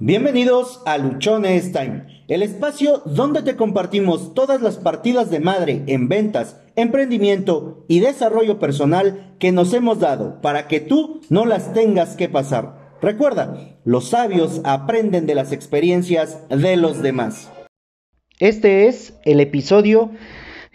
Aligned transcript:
Bienvenidos 0.00 0.80
a 0.86 0.96
Luchones 0.96 1.72
Time, 1.72 2.24
el 2.28 2.44
espacio 2.44 3.02
donde 3.04 3.42
te 3.42 3.56
compartimos 3.56 4.32
todas 4.32 4.62
las 4.62 4.76
partidas 4.76 5.28
de 5.28 5.40
madre 5.40 5.82
en 5.88 6.08
ventas, 6.08 6.56
emprendimiento 6.76 7.84
y 7.88 7.98
desarrollo 7.98 8.60
personal 8.60 9.34
que 9.40 9.50
nos 9.50 9.74
hemos 9.74 9.98
dado 9.98 10.40
para 10.40 10.68
que 10.68 10.78
tú 10.78 11.20
no 11.30 11.46
las 11.46 11.74
tengas 11.74 12.14
que 12.14 12.28
pasar. 12.28 12.94
Recuerda, 13.02 13.76
los 13.84 14.10
sabios 14.10 14.60
aprenden 14.62 15.26
de 15.26 15.34
las 15.34 15.50
experiencias 15.50 16.48
de 16.48 16.76
los 16.76 17.02
demás. 17.02 17.50
Este 18.38 18.86
es 18.86 19.14
el 19.24 19.40
episodio 19.40 20.12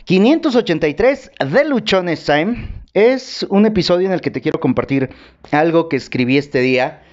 583 0.03 1.31
de 1.49 1.63
Luchones 1.63 2.25
Time. 2.25 2.83
Es 2.93 3.43
un 3.49 3.65
episodio 3.65 4.07
en 4.07 4.11
el 4.11 4.19
que 4.19 4.31
te 4.31 4.41
quiero 4.41 4.59
compartir 4.59 5.11
algo 5.51 5.87
que 5.87 5.95
escribí 5.95 6.37
este 6.37 6.59
día 6.59 7.03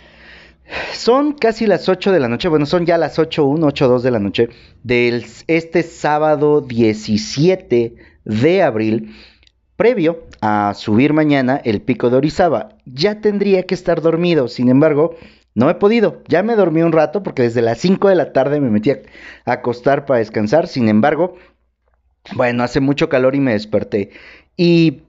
son 0.92 1.32
casi 1.32 1.66
las 1.66 1.88
8 1.88 2.12
de 2.12 2.20
la 2.20 2.28
noche, 2.28 2.48
bueno, 2.48 2.66
son 2.66 2.86
ya 2.86 2.98
las 2.98 3.18
8.1, 3.18 3.58
8.2 3.58 4.00
de 4.00 4.10
la 4.10 4.18
noche 4.18 4.48
de 4.82 5.24
este 5.46 5.82
sábado 5.82 6.60
17 6.60 7.94
de 8.24 8.62
abril, 8.62 9.14
previo 9.76 10.24
a 10.40 10.74
subir 10.74 11.12
mañana 11.12 11.60
el 11.64 11.82
pico 11.82 12.10
de 12.10 12.16
Orizaba. 12.16 12.76
Ya 12.84 13.20
tendría 13.20 13.64
que 13.64 13.74
estar 13.74 14.00
dormido, 14.00 14.48
sin 14.48 14.68
embargo, 14.68 15.16
no 15.54 15.68
he 15.70 15.74
podido. 15.74 16.22
Ya 16.28 16.42
me 16.42 16.56
dormí 16.56 16.82
un 16.82 16.92
rato 16.92 17.22
porque 17.22 17.42
desde 17.42 17.62
las 17.62 17.78
5 17.78 18.08
de 18.08 18.14
la 18.14 18.32
tarde 18.32 18.60
me 18.60 18.70
metí 18.70 18.90
a 18.90 19.00
acostar 19.46 20.06
para 20.06 20.18
descansar, 20.18 20.68
sin 20.68 20.88
embargo, 20.88 21.36
bueno, 22.34 22.62
hace 22.62 22.80
mucho 22.80 23.08
calor 23.08 23.34
y 23.34 23.40
me 23.40 23.52
desperté. 23.52 24.10
Y 24.56 25.02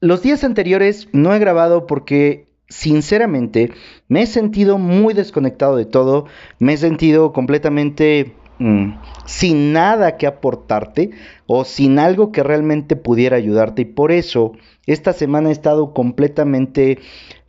los 0.00 0.22
días 0.22 0.44
anteriores 0.44 1.08
no 1.12 1.34
he 1.34 1.38
grabado 1.38 1.86
porque 1.86 2.49
sinceramente, 2.70 3.72
me 4.08 4.22
he 4.22 4.26
sentido 4.26 4.78
muy 4.78 5.12
desconectado 5.12 5.76
de 5.76 5.84
todo, 5.84 6.26
me 6.58 6.74
he 6.74 6.76
sentido 6.78 7.32
completamente 7.32 8.32
mm, 8.58 8.92
sin 9.26 9.72
nada 9.72 10.16
que 10.16 10.26
aportarte 10.26 11.10
o 11.46 11.64
sin 11.64 11.98
algo 11.98 12.32
que 12.32 12.42
realmente 12.42 12.96
pudiera 12.96 13.36
ayudarte 13.36 13.82
y 13.82 13.86
por 13.86 14.12
eso 14.12 14.52
esta 14.86 15.12
semana 15.12 15.50
he 15.50 15.52
estado 15.52 15.92
completamente 15.92 16.98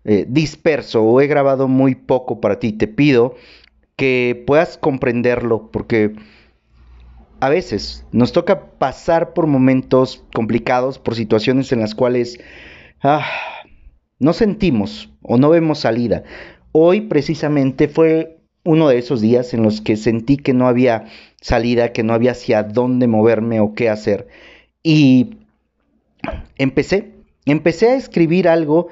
eh, 0.03 0.25
disperso 0.27 1.03
o 1.03 1.21
he 1.21 1.27
grabado 1.27 1.67
muy 1.67 1.95
poco 1.95 2.41
para 2.41 2.59
ti. 2.59 2.73
Te 2.73 2.87
pido 2.87 3.35
que 3.95 4.43
puedas 4.47 4.77
comprenderlo 4.77 5.69
porque 5.71 6.15
a 7.39 7.49
veces 7.49 8.05
nos 8.11 8.31
toca 8.31 8.71
pasar 8.79 9.33
por 9.33 9.45
momentos 9.45 10.23
complicados, 10.33 10.97
por 10.97 11.15
situaciones 11.15 11.71
en 11.71 11.79
las 11.79 11.93
cuales... 11.93 12.39
Ah, 13.03 13.25
no 14.21 14.33
sentimos 14.33 15.09
o 15.23 15.37
no 15.37 15.49
vemos 15.49 15.79
salida. 15.79 16.23
Hoy 16.71 17.01
precisamente 17.01 17.87
fue 17.87 18.37
uno 18.63 18.87
de 18.87 18.99
esos 18.99 19.19
días 19.19 19.53
en 19.53 19.63
los 19.63 19.81
que 19.81 19.97
sentí 19.97 20.37
que 20.37 20.53
no 20.53 20.67
había 20.67 21.05
salida, 21.41 21.91
que 21.91 22.03
no 22.03 22.13
había 22.13 22.31
hacia 22.31 22.61
dónde 22.61 23.07
moverme 23.07 23.59
o 23.59 23.73
qué 23.73 23.89
hacer. 23.89 24.27
Y 24.83 25.37
empecé, 26.57 27.11
empecé 27.45 27.89
a 27.89 27.95
escribir 27.95 28.47
algo 28.47 28.89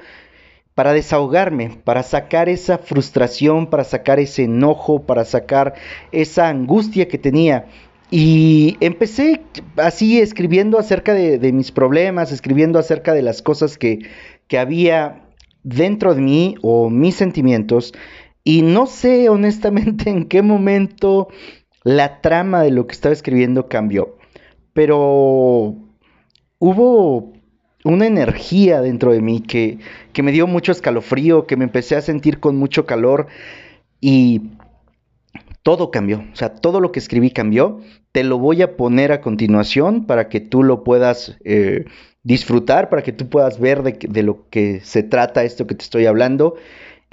para 0.74 0.92
desahogarme, 0.92 1.78
para 1.84 2.02
sacar 2.02 2.48
esa 2.48 2.78
frustración, 2.78 3.68
para 3.68 3.84
sacar 3.84 4.18
ese 4.18 4.44
enojo, 4.44 5.02
para 5.02 5.24
sacar 5.24 5.74
esa 6.10 6.48
angustia 6.48 7.06
que 7.06 7.18
tenía. 7.18 7.66
Y 8.10 8.76
empecé 8.80 9.42
así 9.76 10.20
escribiendo 10.20 10.78
acerca 10.78 11.14
de, 11.14 11.52
mis 11.52 11.70
problemas, 11.70 12.32
escribiendo 12.32 12.80
acerca 12.80 13.14
de 13.14 13.22
las 13.22 13.42
cosas 13.42 13.78
que, 13.78 14.00
que 14.50 14.58
había 14.58 15.22
dentro 15.62 16.12
de 16.12 16.20
mí 16.20 16.56
o 16.60 16.90
mis 16.90 17.14
sentimientos 17.14 17.94
y 18.42 18.62
no 18.62 18.86
sé 18.86 19.28
honestamente 19.28 20.10
en 20.10 20.26
qué 20.26 20.42
momento 20.42 21.28
la 21.84 22.20
trama 22.20 22.62
de 22.62 22.72
lo 22.72 22.86
que 22.86 22.92
estaba 22.92 23.12
escribiendo 23.12 23.68
cambió, 23.68 24.18
pero 24.74 25.76
hubo 26.58 27.32
una 27.84 28.06
energía 28.06 28.82
dentro 28.82 29.12
de 29.12 29.22
mí 29.22 29.40
que, 29.40 29.78
que 30.12 30.22
me 30.22 30.32
dio 30.32 30.48
mucho 30.48 30.72
escalofrío, 30.72 31.46
que 31.46 31.56
me 31.56 31.64
empecé 31.64 31.94
a 31.94 32.02
sentir 32.02 32.40
con 32.40 32.56
mucho 32.56 32.84
calor 32.84 33.28
y 34.00 34.50
todo 35.62 35.90
cambió, 35.90 36.24
o 36.32 36.36
sea, 36.36 36.54
todo 36.54 36.80
lo 36.80 36.92
que 36.92 36.98
escribí 36.98 37.30
cambió. 37.30 37.80
Te 38.12 38.24
lo 38.24 38.38
voy 38.38 38.62
a 38.62 38.76
poner 38.76 39.12
a 39.12 39.20
continuación 39.20 40.06
para 40.06 40.28
que 40.28 40.40
tú 40.40 40.62
lo 40.62 40.84
puedas 40.84 41.36
eh, 41.44 41.84
disfrutar, 42.22 42.88
para 42.88 43.02
que 43.02 43.12
tú 43.12 43.28
puedas 43.28 43.60
ver 43.60 43.82
de, 43.82 44.22
lo 44.22 44.48
que 44.50 44.80
se 44.80 45.02
trata 45.02 45.44
esto 45.44 45.66
que 45.66 45.74
te 45.74 45.84
estoy 45.84 46.06
hablando. 46.06 46.54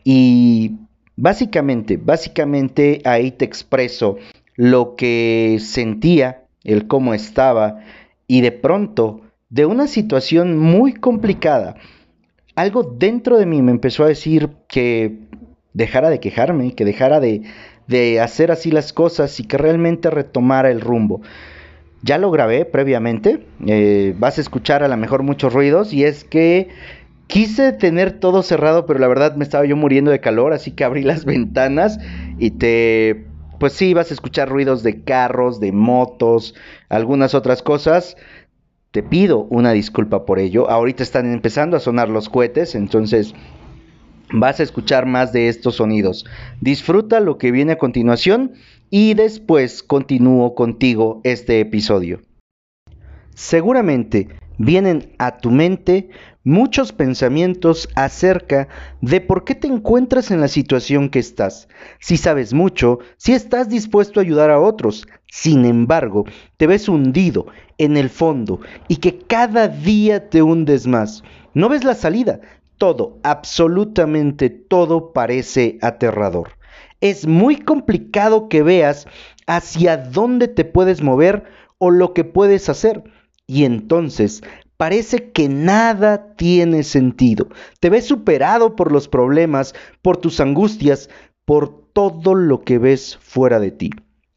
Y 0.03 0.77
básicamente, 1.15 1.97
básicamente 1.97 3.01
ahí 3.03 3.31
te 3.31 3.45
expreso 3.45 4.17
lo 4.55 4.95
que 4.95 5.57
sentía, 5.59 6.43
el 6.63 6.87
cómo 6.87 7.13
estaba 7.13 7.79
y 8.27 8.41
de 8.41 8.51
pronto, 8.51 9.21
de 9.49 9.65
una 9.65 9.87
situación 9.87 10.57
muy 10.57 10.93
complicada, 10.93 11.75
algo 12.55 12.83
dentro 12.83 13.37
de 13.37 13.45
mí 13.45 13.61
me 13.61 13.71
empezó 13.71 14.03
a 14.03 14.07
decir 14.07 14.49
que 14.67 15.19
dejara 15.73 16.09
de 16.09 16.19
quejarme, 16.19 16.73
que 16.73 16.83
dejara 16.83 17.19
de, 17.19 17.43
de 17.87 18.19
hacer 18.19 18.51
así 18.51 18.71
las 18.71 18.93
cosas 18.93 19.39
y 19.39 19.43
que 19.43 19.57
realmente 19.57 20.09
retomara 20.09 20.69
el 20.69 20.81
rumbo. 20.81 21.21
Ya 22.03 22.17
lo 22.17 22.29
grabé 22.29 22.65
previamente, 22.65 23.45
eh, 23.65 24.13
vas 24.17 24.37
a 24.37 24.41
escuchar 24.41 24.83
a 24.83 24.87
lo 24.87 24.97
mejor 24.97 25.23
muchos 25.23 25.53
ruidos 25.53 25.93
y 25.93 26.03
es 26.03 26.23
que 26.23 26.69
quise 27.27 27.73
tener 27.73 28.19
todo 28.19 28.43
cerrado, 28.43 28.85
pero 28.85 28.99
la 28.99 29.07
verdad 29.07 29.35
me 29.35 29.43
estaba 29.43 29.65
yo 29.65 29.75
muriendo 29.75 30.11
de 30.11 30.19
calor, 30.19 30.53
así 30.53 30.71
que 30.71 30.83
abrí 30.83 31.03
las 31.03 31.25
ventanas 31.25 31.99
y 32.37 32.51
te... 32.51 33.25
Pues 33.59 33.73
sí, 33.73 33.95
vas 33.95 34.11
a 34.11 34.13
escuchar 34.13 34.49
ruidos 34.49 34.83
de 34.83 35.01
carros, 35.01 35.59
de 35.59 35.71
motos, 35.71 36.53
algunas 36.89 37.33
otras 37.33 37.63
cosas. 37.63 38.15
Te 38.91 39.01
pido 39.01 39.47
una 39.49 39.71
disculpa 39.71 40.25
por 40.25 40.37
ello. 40.37 40.69
Ahorita 40.69 41.01
están 41.01 41.33
empezando 41.33 41.75
a 41.75 41.79
sonar 41.79 42.07
los 42.07 42.29
cohetes, 42.29 42.75
entonces 42.75 43.33
vas 44.31 44.59
a 44.59 44.63
escuchar 44.63 45.05
más 45.05 45.31
de 45.33 45.47
estos 45.47 45.75
sonidos. 45.75 46.25
Disfruta 46.61 47.19
lo 47.19 47.37
que 47.37 47.51
viene 47.51 47.73
a 47.73 47.77
continuación 47.77 48.53
y 48.89 49.13
después 49.13 49.83
continúo 49.83 50.55
contigo 50.55 51.21
este 51.23 51.59
episodio. 51.59 52.21
Seguramente 53.35 54.29
vienen 54.57 55.13
a 55.19 55.37
tu 55.37 55.51
mente 55.51 56.09
muchos 56.43 56.93
pensamientos 56.93 57.89
acerca 57.95 58.69
de 59.01 59.19
por 59.19 59.43
qué 59.43 59.53
te 59.53 59.67
encuentras 59.67 60.31
en 60.31 60.39
la 60.39 60.47
situación 60.47 61.09
que 61.09 61.19
estás. 61.19 61.67
Si 61.99 62.17
sabes 62.17 62.53
mucho, 62.53 62.99
si 63.17 63.33
estás 63.33 63.69
dispuesto 63.69 64.19
a 64.19 64.23
ayudar 64.23 64.49
a 64.49 64.59
otros, 64.59 65.05
sin 65.29 65.65
embargo, 65.65 66.25
te 66.55 66.65
ves 66.65 66.87
hundido 66.87 67.47
en 67.77 67.97
el 67.97 68.09
fondo 68.09 68.61
y 68.87 68.95
que 68.97 69.19
cada 69.19 69.67
día 69.67 70.29
te 70.29 70.41
hundes 70.41 70.87
más. 70.87 71.23
No 71.53 71.69
ves 71.69 71.83
la 71.83 71.95
salida, 71.95 72.39
todo, 72.77 73.19
absolutamente 73.23 74.49
todo 74.49 75.13
parece 75.13 75.77
aterrador. 75.81 76.51
Es 77.01 77.27
muy 77.27 77.57
complicado 77.57 78.49
que 78.49 78.63
veas 78.63 79.07
hacia 79.45 79.97
dónde 79.97 80.47
te 80.47 80.65
puedes 80.65 81.01
mover 81.01 81.45
o 81.77 81.91
lo 81.91 82.13
que 82.13 82.23
puedes 82.23 82.69
hacer. 82.69 83.03
Y 83.45 83.63
entonces 83.65 84.43
parece 84.77 85.31
que 85.31 85.49
nada 85.49 86.35
tiene 86.35 86.83
sentido. 86.83 87.47
Te 87.79 87.89
ves 87.89 88.05
superado 88.05 88.75
por 88.75 88.91
los 88.91 89.07
problemas, 89.07 89.73
por 90.01 90.17
tus 90.17 90.39
angustias, 90.39 91.09
por 91.45 91.91
todo 91.93 92.35
lo 92.35 92.61
que 92.61 92.77
ves 92.77 93.17
fuera 93.21 93.59
de 93.59 93.71
ti. 93.71 93.89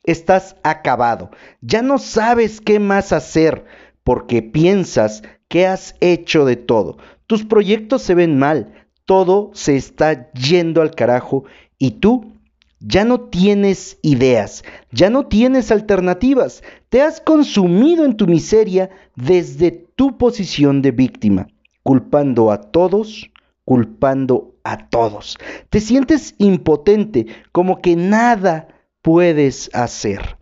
Estás 0.05 0.57
acabado. 0.63 1.31
Ya 1.61 1.83
no 1.83 1.99
sabes 1.99 2.61
qué 2.61 2.79
más 2.79 3.13
hacer 3.13 3.65
porque 4.05 4.43
piensas 4.43 5.23
que 5.49 5.67
has 5.67 5.95
hecho 6.01 6.45
de 6.45 6.57
todo. 6.57 6.97
Tus 7.31 7.45
proyectos 7.45 8.03
se 8.03 8.17
ven 8.17 8.41
mal, 8.41 8.73
todo 9.05 9.53
se 9.55 9.77
está 9.77 10.33
yendo 10.33 10.83
al 10.83 10.91
carajo 10.97 11.45
y 11.79 11.93
tú 11.93 12.33
ya 12.81 13.05
no 13.05 13.21
tienes 13.21 14.01
ideas, 14.03 14.65
ya 14.91 15.11
no 15.11 15.27
tienes 15.27 15.71
alternativas, 15.71 16.65
te 16.89 17.03
has 17.03 17.21
consumido 17.21 18.05
en 18.05 18.17
tu 18.17 18.27
miseria 18.27 18.91
desde 19.15 19.71
tu 19.71 20.19
posición 20.19 20.83
de 20.83 20.91
víctima, 20.91 21.47
culpando 21.85 22.51
a 22.51 22.61
todos, 22.61 23.31
culpando 23.65 24.57
a 24.65 24.89
todos. 24.89 25.39
Te 25.69 25.81
sientes 25.81 26.35
impotente, 26.39 27.29
como 27.53 27.81
que 27.81 27.95
nada 27.95 28.67
puedes 29.03 29.71
hacer. 29.73 30.37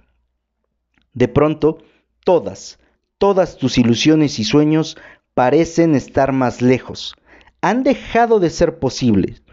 De 1.13 1.29
pronto, 1.29 1.83
todas, 2.25 2.79
todas 3.19 3.59
tus 3.59 3.77
ilusiones 3.77 4.39
y 4.39 4.45
sueños 4.45 4.97
parecen 5.39 5.95
estar 5.95 6.33
más 6.33 6.63
lejos. 6.63 7.15
Han 7.61 7.85
dejado 7.85 8.41
de 8.41 8.51
ser 8.51 8.81
posibles. 8.81 9.45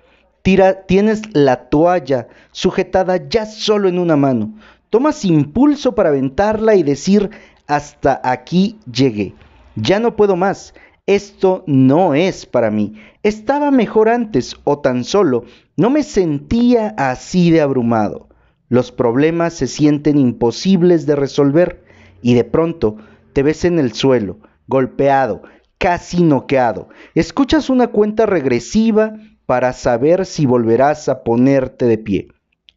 Tira, 0.41 0.87
tienes 0.87 1.21
la 1.35 1.69
toalla 1.69 2.27
sujetada 2.51 3.29
ya 3.29 3.45
solo 3.45 3.87
en 3.87 3.99
una 3.99 4.15
mano. 4.15 4.55
Tomas 4.89 5.23
impulso 5.23 5.93
para 5.93 6.09
aventarla 6.09 6.73
y 6.73 6.81
decir, 6.81 7.29
hasta 7.67 8.19
aquí 8.23 8.79
llegué. 8.91 9.35
Ya 9.75 9.99
no 9.99 10.15
puedo 10.15 10.35
más. 10.35 10.73
Esto 11.05 11.63
no 11.67 12.15
es 12.15 12.47
para 12.47 12.71
mí. 12.71 12.95
Estaba 13.21 13.69
mejor 13.69 14.09
antes 14.09 14.55
o 14.63 14.79
tan 14.79 15.03
solo 15.03 15.45
no 15.77 15.91
me 15.91 16.01
sentía 16.01 16.95
así 16.97 17.51
de 17.51 17.61
abrumado. 17.61 18.27
Los 18.69 18.91
problemas 18.91 19.53
se 19.53 19.67
sienten 19.67 20.17
imposibles 20.17 21.05
de 21.05 21.15
resolver 21.15 21.83
y 22.23 22.33
de 22.33 22.43
pronto 22.43 22.97
te 23.33 23.43
ves 23.43 23.65
en 23.65 23.77
el 23.77 23.93
suelo, 23.93 24.39
golpeado, 24.67 25.43
casi 25.77 26.23
noqueado. 26.23 26.89
Escuchas 27.13 27.69
una 27.69 27.87
cuenta 27.87 28.25
regresiva 28.25 29.13
para 29.45 29.73
saber 29.73 30.25
si 30.25 30.45
volverás 30.45 31.09
a 31.09 31.23
ponerte 31.23 31.85
de 31.85 31.97
pie. 31.97 32.27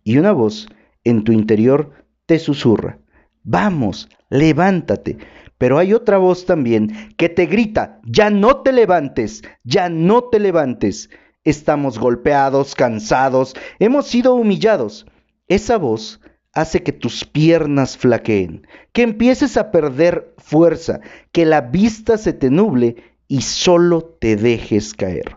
Y 0.04 0.18
una 0.18 0.32
voz 0.32 0.68
en 1.04 1.24
tu 1.24 1.32
interior 1.32 1.92
te 2.26 2.38
susurra, 2.38 2.98
vamos, 3.42 4.08
levántate. 4.28 5.18
Pero 5.56 5.78
hay 5.78 5.92
otra 5.92 6.18
voz 6.18 6.46
también 6.46 7.14
que 7.16 7.28
te 7.28 7.46
grita, 7.46 8.00
ya 8.04 8.30
no 8.30 8.58
te 8.62 8.72
levantes, 8.72 9.42
ya 9.64 9.88
no 9.88 10.24
te 10.24 10.38
levantes. 10.38 11.10
Estamos 11.42 11.98
golpeados, 11.98 12.74
cansados, 12.74 13.54
hemos 13.78 14.06
sido 14.06 14.34
humillados. 14.34 15.06
Esa 15.48 15.78
voz 15.78 16.20
hace 16.60 16.82
que 16.82 16.92
tus 16.92 17.24
piernas 17.24 17.96
flaqueen, 17.96 18.66
que 18.92 19.02
empieces 19.02 19.56
a 19.56 19.70
perder 19.70 20.34
fuerza, 20.38 21.00
que 21.30 21.46
la 21.46 21.60
vista 21.60 22.18
se 22.18 22.32
te 22.32 22.50
nuble 22.50 22.96
y 23.28 23.42
solo 23.42 24.16
te 24.20 24.36
dejes 24.36 24.92
caer. 24.92 25.36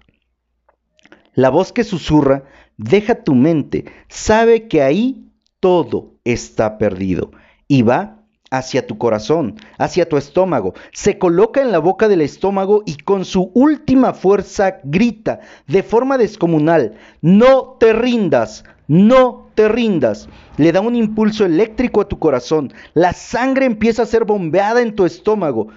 La 1.35 1.50
voz 1.50 1.71
que 1.71 1.83
susurra 1.83 2.44
deja 2.77 3.23
tu 3.23 3.35
mente, 3.35 3.85
sabe 4.09 4.68
que 4.68 4.81
ahí 4.81 5.27
todo 5.59 6.15
está 6.23 6.79
perdido 6.79 7.31
y 7.68 7.83
va 7.83 8.18
hacia 8.50 8.85
tu 8.85 8.97
corazón, 8.97 9.56
hacia 9.77 10.09
tu 10.09 10.18
estómago, 10.18 10.73
se 10.91 11.18
coloca 11.19 11.62
en 11.62 11.71
la 11.71 11.79
boca 11.79 12.07
del 12.07 12.21
estómago 12.21 12.83
y 12.85 12.97
con 12.97 13.25
su 13.25 13.51
última 13.53 14.13
fuerza 14.13 14.79
grita 14.83 15.39
de 15.68 15.83
forma 15.83 16.18
descomunal, 16.18 16.95
no 17.21 17.77
te 17.79 17.94
rindas, 17.94 18.65
no 18.92 19.48
te 19.56 19.70
rindas. 19.70 20.28
Le 20.58 20.74
da 20.74 20.82
un 20.82 20.98
impulso 20.98 21.46
eléctrico 21.46 22.02
a 22.02 22.10
tu 22.10 22.20
corazón, 22.20 22.74
la 22.94 23.14
sangre 23.14 23.66
empieza 23.66 24.04
a 24.04 24.06
ser 24.06 24.26
bombeada 24.26 24.82
en 24.82 24.96
tu 24.96 25.06
estómago, 25.06 25.70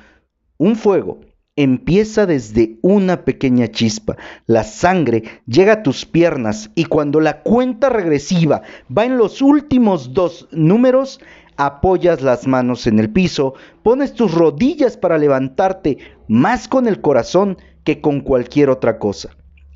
un 0.58 0.74
fuego 0.74 1.20
empieza 1.54 2.26
desde 2.26 2.78
una 2.82 3.24
pequeña 3.24 3.68
chispa. 3.68 4.16
La 4.46 4.64
sangre 4.64 5.22
llega 5.46 5.74
a 5.74 5.82
tus 5.84 6.04
piernas 6.04 6.70
y 6.74 6.86
cuando 6.86 7.20
la 7.20 7.42
cuenta 7.42 7.88
regresiva 7.88 8.62
va 8.90 9.04
en 9.04 9.16
los 9.16 9.40
últimos 9.40 10.12
dos 10.12 10.48
números, 10.50 11.20
apoyas 11.56 12.20
las 12.20 12.48
manos 12.48 12.88
en 12.88 12.98
el 12.98 13.10
piso, 13.10 13.54
pones 13.84 14.14
tus 14.14 14.34
rodillas 14.34 14.96
para 14.96 15.18
levantarte 15.18 15.98
más 16.26 16.66
con 16.66 16.88
el 16.88 17.00
corazón 17.00 17.58
que 17.84 18.00
con 18.00 18.22
cualquier 18.22 18.70
otra 18.70 18.98
cosa. 18.98 19.30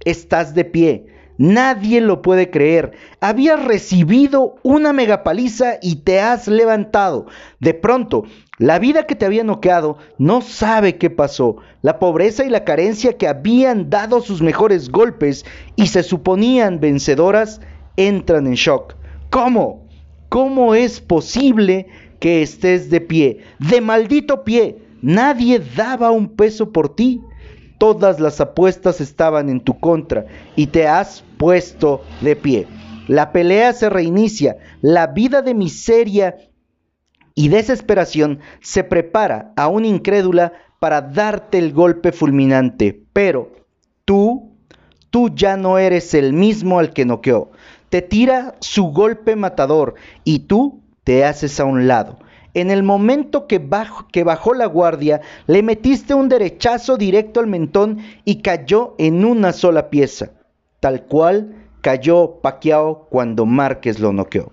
Estás 0.04 0.54
de 0.54 0.64
pie. 0.64 1.17
Nadie 1.38 2.00
lo 2.00 2.20
puede 2.20 2.50
creer. 2.50 2.92
Habías 3.20 3.64
recibido 3.64 4.56
una 4.64 4.92
megapaliza 4.92 5.78
y 5.80 5.96
te 5.96 6.20
has 6.20 6.48
levantado. 6.48 7.26
De 7.60 7.74
pronto, 7.74 8.24
la 8.58 8.80
vida 8.80 9.06
que 9.06 9.14
te 9.14 9.24
había 9.24 9.44
noqueado 9.44 9.98
no 10.18 10.40
sabe 10.40 10.98
qué 10.98 11.10
pasó. 11.10 11.58
La 11.80 12.00
pobreza 12.00 12.44
y 12.44 12.50
la 12.50 12.64
carencia 12.64 13.16
que 13.16 13.28
habían 13.28 13.88
dado 13.88 14.20
sus 14.20 14.42
mejores 14.42 14.90
golpes 14.90 15.46
y 15.76 15.86
se 15.86 16.02
suponían 16.02 16.80
vencedoras 16.80 17.60
entran 17.96 18.48
en 18.48 18.54
shock. 18.54 18.96
¿Cómo? 19.30 19.86
¿Cómo 20.28 20.74
es 20.74 21.00
posible 21.00 21.86
que 22.18 22.42
estés 22.42 22.90
de 22.90 23.00
pie? 23.00 23.44
De 23.60 23.80
maldito 23.80 24.42
pie. 24.42 24.78
Nadie 25.02 25.62
daba 25.76 26.10
un 26.10 26.28
peso 26.28 26.72
por 26.72 26.96
ti. 26.96 27.20
Todas 27.78 28.18
las 28.18 28.40
apuestas 28.40 29.00
estaban 29.00 29.48
en 29.48 29.60
tu 29.60 29.78
contra 29.78 30.26
y 30.56 30.66
te 30.66 30.88
has 30.88 31.22
puesto 31.38 32.02
de 32.20 32.36
pie. 32.36 32.66
La 33.06 33.32
pelea 33.32 33.72
se 33.72 33.88
reinicia. 33.88 34.58
La 34.82 35.06
vida 35.06 35.40
de 35.40 35.54
miseria 35.54 36.36
y 37.34 37.48
desesperación 37.48 38.40
se 38.60 38.84
prepara 38.84 39.52
a 39.56 39.68
una 39.68 39.86
incrédula 39.86 40.52
para 40.78 41.00
darte 41.00 41.58
el 41.58 41.72
golpe 41.72 42.12
fulminante. 42.12 43.02
Pero 43.12 43.52
tú, 44.04 44.52
tú 45.10 45.30
ya 45.34 45.56
no 45.56 45.78
eres 45.78 46.14
el 46.14 46.32
mismo 46.32 46.78
al 46.78 46.92
que 46.92 47.04
noqueó. 47.04 47.50
Te 47.88 48.02
tira 48.02 48.56
su 48.60 48.92
golpe 48.92 49.36
matador 49.36 49.94
y 50.24 50.40
tú 50.40 50.82
te 51.04 51.24
haces 51.24 51.58
a 51.60 51.64
un 51.64 51.88
lado. 51.88 52.18
En 52.54 52.70
el 52.70 52.82
momento 52.82 53.46
que 53.46 53.58
bajó 53.58 54.54
la 54.54 54.66
guardia, 54.66 55.20
le 55.46 55.62
metiste 55.62 56.14
un 56.14 56.28
derechazo 56.28 56.96
directo 56.96 57.40
al 57.40 57.46
mentón 57.46 57.98
y 58.24 58.42
cayó 58.42 58.94
en 58.98 59.24
una 59.24 59.52
sola 59.52 59.90
pieza, 59.90 60.32
tal 60.80 61.06
cual 61.06 61.66
cayó 61.80 62.40
Paquiao 62.42 63.08
cuando 63.08 63.46
Márquez 63.46 63.98
lo 63.98 64.12
noqueó. 64.12 64.52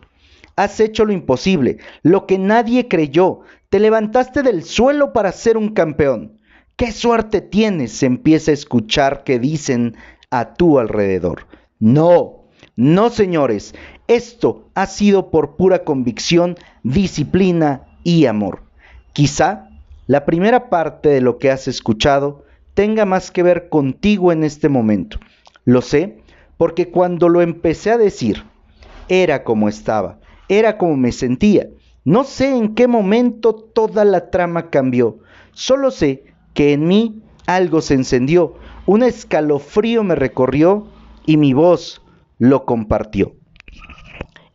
Has 0.55 0.79
hecho 0.79 1.05
lo 1.05 1.11
imposible, 1.11 1.79
lo 2.01 2.25
que 2.25 2.37
nadie 2.37 2.87
creyó. 2.87 3.41
Te 3.69 3.79
levantaste 3.79 4.41
del 4.41 4.63
suelo 4.63 5.11
para 5.11 5.31
ser 5.31 5.57
un 5.57 5.73
campeón. 5.73 6.39
¿Qué 6.77 6.91
suerte 6.91 7.41
tienes? 7.41 7.91
Se 7.91 8.05
empieza 8.05 8.51
a 8.51 8.53
escuchar 8.53 9.23
que 9.23 9.39
dicen 9.39 9.95
a 10.29 10.53
tu 10.53 10.79
alrededor. 10.79 11.47
No, 11.79 12.45
no 12.75 13.09
señores, 13.09 13.75
esto 14.07 14.69
ha 14.75 14.85
sido 14.85 15.29
por 15.29 15.55
pura 15.55 15.83
convicción, 15.83 16.55
disciplina 16.83 17.87
y 18.03 18.25
amor. 18.25 18.63
Quizá 19.13 19.69
la 20.07 20.25
primera 20.25 20.69
parte 20.69 21.09
de 21.09 21.21
lo 21.21 21.37
que 21.37 21.51
has 21.51 21.67
escuchado 21.67 22.45
tenga 22.73 23.05
más 23.05 23.31
que 23.31 23.43
ver 23.43 23.69
contigo 23.69 24.31
en 24.31 24.43
este 24.43 24.69
momento. 24.69 25.19
Lo 25.65 25.81
sé 25.81 26.21
porque 26.57 26.89
cuando 26.89 27.27
lo 27.27 27.41
empecé 27.41 27.91
a 27.91 27.97
decir, 27.97 28.43
era 29.09 29.43
como 29.43 29.67
estaba, 29.67 30.19
era 30.47 30.77
como 30.77 30.95
me 30.95 31.11
sentía. 31.11 31.67
No 32.05 32.23
sé 32.23 32.55
en 32.55 32.75
qué 32.75 32.87
momento 32.87 33.55
toda 33.55 34.05
la 34.05 34.29
trama 34.29 34.69
cambió. 34.69 35.19
Solo 35.51 35.91
sé 35.91 36.23
que 36.53 36.73
en 36.73 36.87
mí 36.87 37.21
algo 37.47 37.81
se 37.81 37.95
encendió, 37.95 38.55
un 38.85 39.03
escalofrío 39.03 40.03
me 40.03 40.15
recorrió 40.15 40.87
y 41.25 41.37
mi 41.37 41.53
voz 41.53 42.01
lo 42.37 42.65
compartió. 42.65 43.33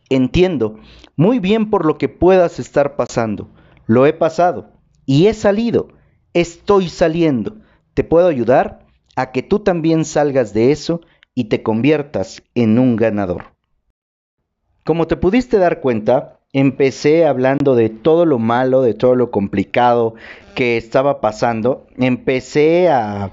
Entiendo 0.09 0.79
muy 1.15 1.39
bien 1.39 1.69
por 1.69 1.85
lo 1.85 1.97
que 1.97 2.09
puedas 2.09 2.59
estar 2.59 2.95
pasando. 2.95 3.49
Lo 3.85 4.05
he 4.05 4.13
pasado 4.13 4.71
y 5.05 5.27
he 5.27 5.33
salido. 5.33 5.89
Estoy 6.33 6.89
saliendo. 6.89 7.57
Te 7.93 8.03
puedo 8.03 8.27
ayudar 8.27 8.80
a 9.15 9.31
que 9.31 9.43
tú 9.43 9.59
también 9.59 10.05
salgas 10.05 10.53
de 10.53 10.71
eso 10.71 11.01
y 11.35 11.45
te 11.45 11.63
conviertas 11.63 12.43
en 12.55 12.79
un 12.79 12.95
ganador. 12.95 13.45
Como 14.83 15.07
te 15.07 15.15
pudiste 15.15 15.57
dar 15.57 15.79
cuenta, 15.79 16.39
empecé 16.53 17.25
hablando 17.25 17.75
de 17.75 17.89
todo 17.89 18.25
lo 18.25 18.39
malo, 18.39 18.81
de 18.81 18.93
todo 18.93 19.15
lo 19.15 19.31
complicado 19.31 20.15
que 20.55 20.77
estaba 20.77 21.21
pasando. 21.21 21.87
Empecé 21.97 22.89
a, 22.89 23.31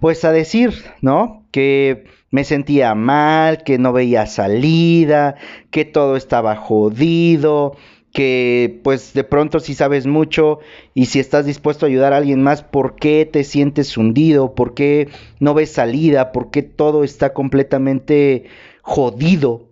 pues 0.00 0.24
a 0.24 0.32
decir, 0.32 0.72
¿no? 1.02 1.44
Que 1.50 2.04
me 2.30 2.44
sentía 2.44 2.94
mal, 2.94 3.64
que 3.64 3.78
no 3.78 3.92
veía 3.92 4.26
salida, 4.26 5.34
que 5.70 5.84
todo 5.84 6.16
estaba 6.16 6.56
jodido, 6.56 7.76
que 8.12 8.80
pues 8.82 9.12
de 9.12 9.24
pronto 9.24 9.60
si 9.60 9.74
sabes 9.74 10.06
mucho 10.06 10.58
y 10.94 11.06
si 11.06 11.20
estás 11.20 11.46
dispuesto 11.46 11.86
a 11.86 11.88
ayudar 11.88 12.12
a 12.12 12.16
alguien 12.16 12.42
más, 12.42 12.62
¿por 12.62 12.96
qué 12.96 13.28
te 13.30 13.44
sientes 13.44 13.96
hundido? 13.96 14.54
¿Por 14.54 14.74
qué 14.74 15.08
no 15.38 15.54
ves 15.54 15.72
salida? 15.72 16.32
¿Por 16.32 16.50
qué 16.50 16.62
todo 16.62 17.04
está 17.04 17.32
completamente 17.32 18.44
jodido? 18.82 19.68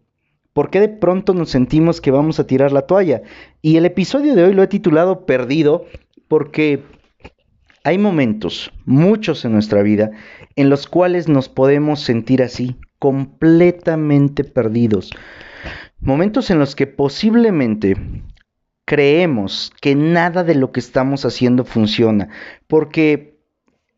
¿Por 0.52 0.70
qué 0.70 0.80
de 0.80 0.88
pronto 0.88 1.34
nos 1.34 1.50
sentimos 1.50 2.00
que 2.00 2.10
vamos 2.10 2.40
a 2.40 2.46
tirar 2.46 2.72
la 2.72 2.82
toalla? 2.82 3.22
Y 3.62 3.76
el 3.76 3.86
episodio 3.86 4.34
de 4.34 4.44
hoy 4.44 4.54
lo 4.54 4.62
he 4.62 4.68
titulado 4.68 5.26
Perdido 5.26 5.86
porque 6.28 6.82
hay 7.84 7.98
momentos, 7.98 8.72
muchos 8.84 9.44
en 9.44 9.52
nuestra 9.52 9.82
vida, 9.82 10.10
en 10.56 10.68
los 10.68 10.86
cuales 10.86 11.28
nos 11.28 11.48
podemos 11.48 12.00
sentir 12.00 12.42
así, 12.42 12.76
completamente 12.98 14.44
perdidos. 14.44 15.10
Momentos 16.00 16.50
en 16.50 16.58
los 16.58 16.76
que 16.76 16.86
posiblemente 16.86 17.96
creemos 18.84 19.72
que 19.80 19.94
nada 19.94 20.44
de 20.44 20.54
lo 20.54 20.72
que 20.72 20.80
estamos 20.80 21.24
haciendo 21.24 21.64
funciona, 21.64 22.28
porque 22.66 23.38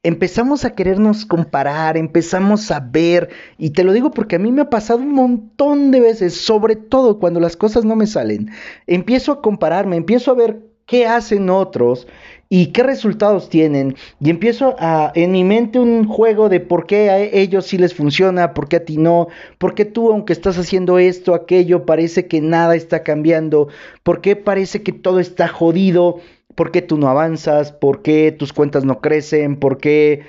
empezamos 0.02 0.64
a 0.64 0.74
querernos 0.74 1.26
comparar, 1.26 1.96
empezamos 1.96 2.70
a 2.70 2.80
ver, 2.80 3.28
y 3.58 3.70
te 3.70 3.84
lo 3.84 3.92
digo 3.92 4.10
porque 4.10 4.36
a 4.36 4.38
mí 4.38 4.50
me 4.50 4.62
ha 4.62 4.70
pasado 4.70 5.00
un 5.00 5.12
montón 5.12 5.90
de 5.90 6.00
veces, 6.00 6.40
sobre 6.40 6.74
todo 6.74 7.18
cuando 7.18 7.38
las 7.38 7.56
cosas 7.56 7.84
no 7.84 7.96
me 7.96 8.06
salen, 8.06 8.50
empiezo 8.86 9.32
a 9.32 9.42
compararme, 9.42 9.96
empiezo 9.96 10.30
a 10.30 10.34
ver 10.34 10.69
qué 10.90 11.06
hacen 11.06 11.48
otros 11.48 12.06
y 12.48 12.66
qué 12.72 12.82
resultados 12.82 13.48
tienen 13.48 13.94
y 14.20 14.28
empiezo 14.28 14.74
a 14.78 15.12
en 15.14 15.30
mi 15.30 15.44
mente 15.44 15.78
un 15.78 16.06
juego 16.06 16.48
de 16.48 16.60
por 16.60 16.86
qué 16.86 17.08
a 17.08 17.18
ellos 17.18 17.66
sí 17.66 17.78
les 17.78 17.94
funciona, 17.94 18.54
por 18.54 18.68
qué 18.68 18.76
a 18.76 18.84
ti 18.84 18.96
no, 18.96 19.28
por 19.58 19.74
qué 19.74 19.84
tú 19.84 20.10
aunque 20.10 20.32
estás 20.32 20.58
haciendo 20.58 20.98
esto, 20.98 21.32
aquello, 21.32 21.86
parece 21.86 22.26
que 22.26 22.40
nada 22.40 22.74
está 22.74 23.04
cambiando, 23.04 23.68
por 24.02 24.20
qué 24.20 24.34
parece 24.34 24.82
que 24.82 24.92
todo 24.92 25.20
está 25.20 25.48
jodido 25.48 26.20
¿Por 26.54 26.72
qué 26.72 26.82
tú 26.82 26.98
no 26.98 27.08
avanzas? 27.08 27.72
¿Por 27.72 28.02
qué 28.02 28.32
tus 28.32 28.52
cuentas 28.52 28.84
no 28.84 29.00
crecen? 29.00 29.56
¿Por 29.56 29.78
qué? 29.78 30.24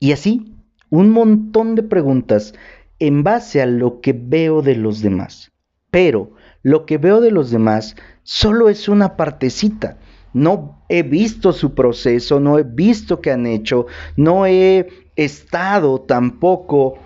Y 0.00 0.12
así, 0.12 0.54
un 0.90 1.10
montón 1.10 1.74
de 1.74 1.82
preguntas 1.82 2.54
en 2.98 3.22
base 3.22 3.62
a 3.62 3.66
lo 3.66 4.00
que 4.00 4.12
veo 4.12 4.62
de 4.62 4.74
los 4.74 5.00
demás. 5.00 5.52
pero 5.90 6.32
lo 6.62 6.86
que 6.86 6.98
veo 6.98 7.20
de 7.20 7.30
los 7.30 7.50
demás 7.50 7.96
solo 8.22 8.68
es 8.68 8.88
una 8.88 9.16
partecita. 9.16 9.98
No 10.32 10.82
he 10.88 11.02
visto 11.02 11.52
su 11.52 11.74
proceso, 11.74 12.40
no 12.40 12.58
he 12.58 12.62
visto 12.62 13.20
qué 13.20 13.32
han 13.32 13.46
hecho, 13.46 13.86
no 14.16 14.46
he 14.46 14.88
estado 15.16 16.00
tampoco 16.02 16.98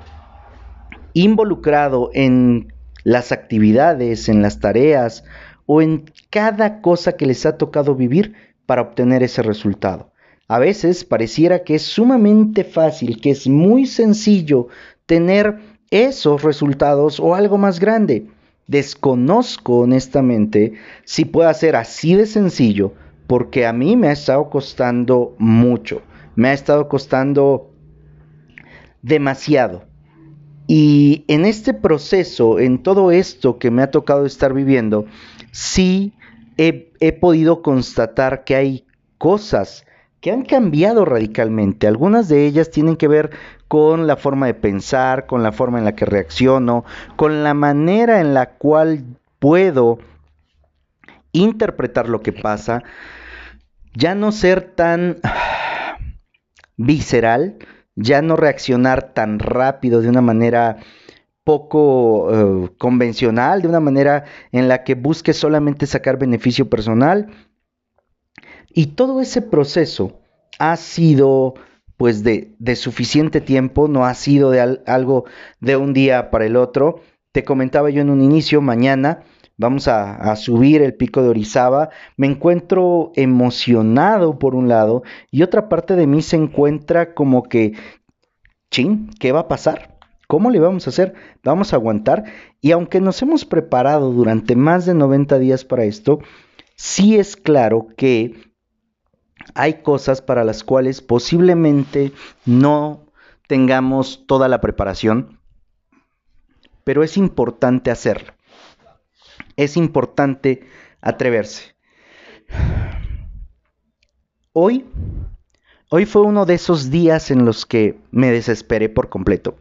involucrado 1.14 2.10
en 2.14 2.72
las 3.04 3.32
actividades, 3.32 4.28
en 4.28 4.42
las 4.42 4.60
tareas 4.60 5.24
o 5.66 5.82
en 5.82 6.10
cada 6.30 6.80
cosa 6.80 7.12
que 7.12 7.26
les 7.26 7.46
ha 7.46 7.56
tocado 7.56 7.94
vivir 7.94 8.34
para 8.66 8.82
obtener 8.82 9.22
ese 9.22 9.42
resultado. 9.42 10.12
A 10.48 10.58
veces 10.58 11.04
pareciera 11.04 11.62
que 11.64 11.76
es 11.76 11.82
sumamente 11.82 12.64
fácil, 12.64 13.20
que 13.20 13.30
es 13.30 13.48
muy 13.48 13.86
sencillo 13.86 14.68
tener 15.06 15.58
esos 15.90 16.42
resultados 16.42 17.20
o 17.20 17.34
algo 17.34 17.58
más 17.58 17.78
grande. 17.80 18.26
Desconozco 18.72 19.80
honestamente 19.80 20.72
si 21.04 21.26
pueda 21.26 21.52
ser 21.52 21.76
así 21.76 22.14
de 22.14 22.24
sencillo, 22.24 22.94
porque 23.26 23.66
a 23.66 23.74
mí 23.74 23.98
me 23.98 24.08
ha 24.08 24.12
estado 24.12 24.48
costando 24.48 25.36
mucho, 25.38 26.00
me 26.36 26.48
ha 26.48 26.52
estado 26.54 26.88
costando 26.88 27.70
demasiado. 29.02 29.84
Y 30.66 31.26
en 31.28 31.44
este 31.44 31.74
proceso, 31.74 32.58
en 32.58 32.82
todo 32.82 33.10
esto 33.10 33.58
que 33.58 33.70
me 33.70 33.82
ha 33.82 33.90
tocado 33.90 34.24
estar 34.24 34.54
viviendo, 34.54 35.04
sí 35.50 36.14
he, 36.56 36.94
he 37.00 37.12
podido 37.12 37.60
constatar 37.60 38.44
que 38.44 38.56
hay 38.56 38.86
cosas 39.18 39.84
que 40.22 40.30
han 40.30 40.46
cambiado 40.46 41.04
radicalmente. 41.04 41.86
Algunas 41.86 42.26
de 42.30 42.46
ellas 42.46 42.70
tienen 42.70 42.96
que 42.96 43.08
ver 43.08 43.32
con 43.72 44.06
la 44.06 44.16
forma 44.16 44.44
de 44.44 44.52
pensar, 44.52 45.24
con 45.24 45.42
la 45.42 45.50
forma 45.50 45.78
en 45.78 45.86
la 45.86 45.96
que 45.96 46.04
reacciono, 46.04 46.84
con 47.16 47.42
la 47.42 47.54
manera 47.54 48.20
en 48.20 48.34
la 48.34 48.50
cual 48.50 49.02
puedo 49.38 49.98
interpretar 51.32 52.06
lo 52.06 52.20
que 52.20 52.34
pasa, 52.34 52.82
ya 53.94 54.14
no 54.14 54.30
ser 54.30 54.60
tan 54.60 55.20
visceral, 56.76 57.56
ya 57.96 58.20
no 58.20 58.36
reaccionar 58.36 59.14
tan 59.14 59.38
rápido 59.38 60.02
de 60.02 60.10
una 60.10 60.20
manera 60.20 60.76
poco 61.42 62.28
eh, 62.30 62.70
convencional, 62.76 63.62
de 63.62 63.68
una 63.68 63.80
manera 63.80 64.24
en 64.52 64.68
la 64.68 64.84
que 64.84 64.96
busque 64.96 65.32
solamente 65.32 65.86
sacar 65.86 66.18
beneficio 66.18 66.68
personal, 66.68 67.28
y 68.68 68.88
todo 68.88 69.22
ese 69.22 69.40
proceso 69.40 70.20
ha 70.58 70.76
sido 70.76 71.54
pues 72.02 72.24
de, 72.24 72.56
suficiente 72.74 73.40
tiempo, 73.40 73.86
no 73.86 74.04
ha 74.06 74.14
sido 74.14 74.50
de 74.50 74.60
algo 74.86 75.24
de 75.60 75.76
un 75.76 75.92
día 75.92 76.32
para 76.32 76.46
el 76.46 76.56
otro. 76.56 76.98
Te 77.30 77.44
comentaba 77.44 77.90
yo 77.90 78.00
en 78.00 78.10
un 78.10 78.20
inicio, 78.20 78.60
mañana 78.60 79.22
vamos 79.56 79.86
a, 79.86 80.34
subir 80.34 80.82
el 80.82 80.94
pico 80.94 81.22
de 81.22 81.28
Orizaba. 81.28 81.90
Me 82.16 82.26
encuentro 82.26 83.12
emocionado 83.14 84.40
por 84.40 84.56
un 84.56 84.66
lado 84.66 85.04
y 85.30 85.44
otra 85.44 85.68
parte 85.68 85.94
de 85.94 86.08
mí 86.08 86.22
se 86.22 86.34
encuentra 86.34 87.14
como 87.14 87.44
que, 87.44 87.74
chin, 88.72 89.08
¿qué 89.20 89.30
va 89.30 89.42
a 89.42 89.48
pasar? 89.48 89.96
¿Cómo 90.26 90.50
le 90.50 90.58
vamos 90.58 90.88
a 90.88 90.90
hacer? 90.90 91.14
Vamos 91.44 91.72
a 91.72 91.76
aguantar. 91.76 92.24
Y 92.60 92.72
aunque 92.72 93.00
nos 93.00 93.22
hemos 93.22 93.44
preparado 93.44 94.10
durante 94.10 94.56
más 94.56 94.86
de 94.86 94.94
90 94.94 95.38
días 95.38 95.64
para 95.64 95.84
esto, 95.84 96.18
sí 96.74 97.14
es 97.16 97.36
claro 97.36 97.86
que 97.96 98.51
hay 99.54 99.82
cosas 99.82 100.22
para 100.22 100.44
las 100.44 100.64
cuales 100.64 101.00
posiblemente 101.00 102.12
no 102.46 103.06
tengamos 103.46 104.24
toda 104.26 104.48
la 104.48 104.60
preparación, 104.60 105.38
pero 106.84 107.02
es 107.02 107.16
importante 107.16 107.90
hacerlo. 107.90 108.32
Es 109.56 109.76
importante 109.76 110.66
atreverse. 111.00 111.74
Hoy, 114.52 114.84
hoy 115.90 116.06
fue 116.06 116.22
uno 116.22 116.46
de 116.46 116.54
esos 116.54 116.90
días 116.90 117.30
en 117.30 117.44
los 117.44 117.66
que 117.66 117.98
me 118.10 118.30
desesperé 118.30 118.88
por 118.88 119.08
completo. 119.08 119.56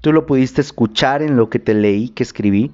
Tú 0.00 0.12
lo 0.12 0.26
pudiste 0.26 0.60
escuchar 0.60 1.22
en 1.22 1.36
lo 1.36 1.48
que 1.48 1.58
te 1.58 1.74
leí, 1.74 2.10
que 2.10 2.22
escribí 2.22 2.72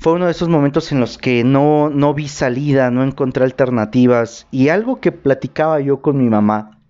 fue 0.00 0.14
uno 0.14 0.24
de 0.24 0.30
esos 0.30 0.48
momentos 0.48 0.92
en 0.92 1.00
los 1.00 1.18
que 1.18 1.44
no, 1.44 1.90
no 1.90 2.14
vi 2.14 2.26
salida, 2.26 2.90
no 2.90 3.04
encontré 3.04 3.44
alternativas. 3.44 4.46
Y 4.50 4.70
algo 4.70 4.98
que 4.98 5.12
platicaba 5.12 5.78
yo 5.80 6.00
con 6.00 6.16
mi 6.16 6.30
mamá 6.30 6.80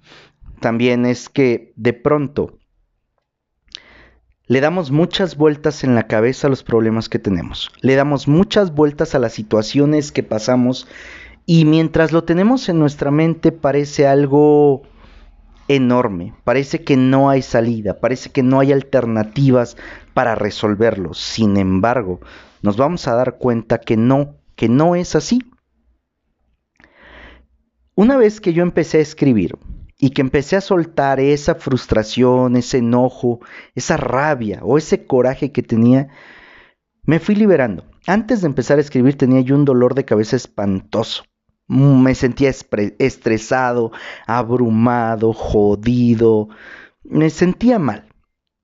también 0.60 1.04
es 1.04 1.28
que 1.28 1.72
de 1.74 1.92
pronto 1.92 2.56
le 4.46 4.60
damos 4.60 4.92
muchas 4.92 5.36
vueltas 5.36 5.82
en 5.82 5.96
la 5.96 6.06
cabeza 6.06 6.46
a 6.46 6.50
los 6.50 6.62
problemas 6.62 7.08
que 7.08 7.18
tenemos. 7.18 7.72
Le 7.80 7.96
damos 7.96 8.28
muchas 8.28 8.74
vueltas 8.74 9.16
a 9.16 9.18
las 9.18 9.32
situaciones 9.32 10.12
que 10.12 10.22
pasamos 10.22 10.86
y 11.46 11.64
mientras 11.64 12.12
lo 12.12 12.22
tenemos 12.22 12.68
en 12.68 12.78
nuestra 12.78 13.10
mente 13.10 13.50
parece 13.50 14.06
algo 14.06 14.82
enorme, 15.76 16.34
parece 16.42 16.82
que 16.82 16.96
no 16.96 17.30
hay 17.30 17.42
salida, 17.42 18.00
parece 18.00 18.30
que 18.30 18.42
no 18.42 18.58
hay 18.58 18.72
alternativas 18.72 19.76
para 20.14 20.34
resolverlo. 20.34 21.14
Sin 21.14 21.56
embargo, 21.56 22.20
nos 22.60 22.76
vamos 22.76 23.06
a 23.06 23.14
dar 23.14 23.38
cuenta 23.38 23.78
que 23.78 23.96
no, 23.96 24.34
que 24.56 24.68
no 24.68 24.96
es 24.96 25.14
así. 25.14 25.40
Una 27.94 28.16
vez 28.16 28.40
que 28.40 28.52
yo 28.52 28.64
empecé 28.64 28.98
a 28.98 29.02
escribir 29.02 29.58
y 29.96 30.10
que 30.10 30.22
empecé 30.22 30.56
a 30.56 30.60
soltar 30.60 31.20
esa 31.20 31.54
frustración, 31.54 32.56
ese 32.56 32.78
enojo, 32.78 33.38
esa 33.76 33.96
rabia 33.96 34.60
o 34.62 34.76
ese 34.76 35.06
coraje 35.06 35.52
que 35.52 35.62
tenía, 35.62 36.08
me 37.04 37.20
fui 37.20 37.36
liberando. 37.36 37.84
Antes 38.08 38.40
de 38.40 38.48
empezar 38.48 38.78
a 38.78 38.80
escribir 38.80 39.16
tenía 39.16 39.40
yo 39.40 39.54
un 39.54 39.64
dolor 39.64 39.94
de 39.94 40.04
cabeza 40.04 40.34
espantoso. 40.34 41.22
Me 41.70 42.16
sentía 42.16 42.50
estresado, 42.98 43.92
abrumado, 44.26 45.32
jodido. 45.32 46.48
Me 47.04 47.30
sentía 47.30 47.78
mal 47.78 48.08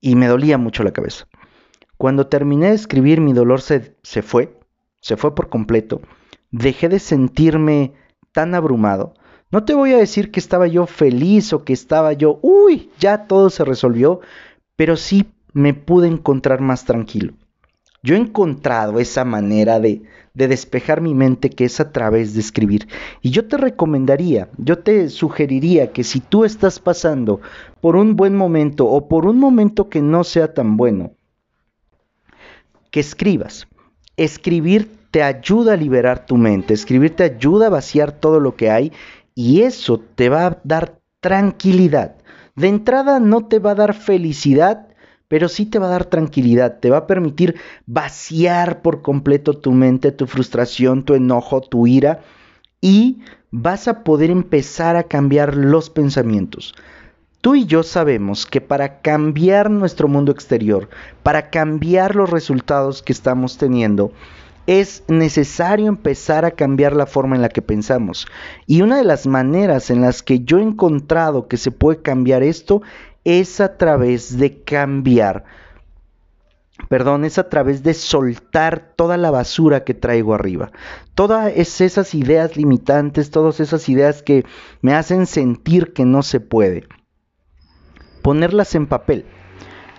y 0.01 0.15
me 0.17 0.27
dolía 0.27 0.57
mucho 0.57 0.83
la 0.83 0.91
cabeza. 0.91 1.25
Cuando 1.95 2.27
terminé 2.27 2.67
de 2.67 2.75
escribir 2.75 3.21
mi 3.21 3.31
dolor 3.31 3.61
se, 3.61 3.95
se 4.03 4.21
fue, 4.21 4.59
se 4.99 5.15
fue 5.15 5.33
por 5.33 5.47
completo. 5.47 6.01
Dejé 6.51 6.89
de 6.89 6.99
sentirme 6.99 7.93
tan 8.33 8.53
abrumado. 8.53 9.13
No 9.51 9.63
te 9.63 9.73
voy 9.73 9.93
a 9.93 9.97
decir 9.97 10.29
que 10.29 10.41
estaba 10.41 10.67
yo 10.67 10.85
feliz 10.85 11.53
o 11.53 11.63
que 11.63 11.71
estaba 11.71 12.11
yo, 12.11 12.39
uy, 12.41 12.91
ya 12.99 13.25
todo 13.25 13.49
se 13.49 13.63
resolvió, 13.63 14.19
pero 14.75 14.97
sí 14.97 15.31
me 15.53 15.73
pude 15.73 16.09
encontrar 16.09 16.59
más 16.59 16.83
tranquilo. 16.83 17.35
Yo 18.03 18.15
he 18.15 18.19
encontrado 18.19 18.99
esa 18.99 19.25
manera 19.25 19.79
de, 19.79 20.03
de, 20.33 20.47
despejar 20.47 21.01
mi 21.01 21.13
mente 21.13 21.49
que 21.49 21.65
es 21.65 21.79
a 21.79 21.91
través 21.91 22.33
de 22.33 22.39
escribir. 22.39 22.87
Y 23.21 23.31
yo 23.31 23.47
te 23.47 23.57
recomendaría, 23.57 24.49
yo 24.57 24.79
te 24.79 25.09
sugeriría 25.09 25.91
que 25.91 26.03
si 26.03 26.19
tú 26.19 26.45
estás 26.45 26.79
pasando 26.79 27.41
por 27.81 27.95
un 27.95 28.15
buen 28.15 28.35
momento 28.35 28.85
o 28.87 29.07
por 29.07 29.25
un 29.25 29.39
momento 29.39 29.89
que 29.89 30.01
no 30.01 30.23
sea 30.23 30.53
tan 30.53 30.77
bueno, 30.77 31.11
que 32.91 32.99
escribas. 32.99 33.67
Escribir 34.15 34.89
te 35.11 35.23
ayuda 35.23 35.73
a 35.73 35.77
liberar 35.77 36.25
tu 36.25 36.37
mente, 36.37 36.73
escribir 36.73 37.15
te 37.15 37.23
ayuda 37.23 37.67
a 37.67 37.71
vaciar 37.71 38.11
todo 38.11 38.39
lo 38.39 38.55
que 38.55 38.69
hay 38.69 38.91
y 39.35 39.61
eso 39.61 39.99
te 39.99 40.29
va 40.29 40.45
a 40.47 40.57
dar 40.63 40.99
tranquilidad. 41.19 42.15
De 42.55 42.67
entrada 42.67 43.19
no 43.19 43.45
te 43.45 43.59
va 43.59 43.71
a 43.71 43.75
dar 43.75 43.93
felicidad, 43.93 44.86
pero 45.27 45.49
sí 45.49 45.65
te 45.65 45.79
va 45.79 45.87
a 45.87 45.91
dar 45.91 46.05
tranquilidad, 46.05 46.79
te 46.79 46.89
va 46.89 46.97
a 46.97 47.07
permitir 47.07 47.55
vaciar 47.85 48.81
por 48.81 49.01
completo 49.01 49.53
tu 49.53 49.71
mente, 49.71 50.11
tu 50.11 50.27
frustración, 50.27 51.03
tu 51.03 51.13
enojo, 51.13 51.61
tu 51.61 51.87
ira 51.87 52.21
y 52.81 53.19
vas 53.51 53.87
a 53.87 54.03
poder 54.03 54.29
empezar 54.29 54.95
a 54.95 55.03
cambiar 55.03 55.55
los 55.55 55.89
pensamientos. 55.89 56.75
Tú 57.41 57.55
y 57.55 57.65
yo 57.65 57.83
sabemos 57.83 58.45
que 58.45 58.61
para 58.61 59.01
cambiar 59.01 59.69
nuestro 59.69 60.07
mundo 60.07 60.31
exterior, 60.31 60.89
para 61.23 61.49
cambiar 61.49 62.15
los 62.15 62.29
resultados 62.29 63.01
que 63.01 63.13
estamos 63.13 63.57
teniendo, 63.57 64.11
es 64.65 65.03
necesario 65.07 65.87
empezar 65.87 66.43
a 66.43 66.51
cambiar 66.51 66.93
la 66.93 67.05
forma 67.05 67.35
en 67.35 67.41
la 67.41 67.49
que 67.49 67.61
pensamos. 67.61 68.27
Y 68.65 68.81
una 68.81 68.97
de 68.97 69.05
las 69.05 69.25
maneras 69.25 69.89
en 69.89 70.01
las 70.01 70.21
que 70.21 70.41
yo 70.41 70.59
he 70.59 70.63
encontrado 70.63 71.47
que 71.47 71.55
se 71.55 71.71
puede 71.71 72.01
cambiar 72.01 72.43
esto 72.43 72.81
es 73.27 73.59
a 73.59 73.77
través 73.77 74.37
de 74.37 74.63
cambiar. 74.63 75.45
Perdón, 76.89 77.25
es 77.25 77.37
a 77.37 77.49
través 77.49 77.83
de 77.83 77.93
soltar 77.93 78.93
toda 78.95 79.17
la 79.17 79.31
basura 79.31 79.83
que 79.83 79.93
traigo 79.93 80.33
arriba. 80.33 80.71
Todas 81.15 81.51
esas 81.81 82.15
ideas 82.15 82.55
limitantes, 82.55 83.31
todas 83.31 83.59
esas 83.59 83.89
ideas 83.89 84.23
que 84.23 84.45
me 84.81 84.93
hacen 84.93 85.25
sentir 85.25 85.93
que 85.93 86.05
no 86.05 86.23
se 86.23 86.39
puede 86.39 86.87
ponerlas 88.27 88.75
en 88.75 88.87
papel. 88.87 89.25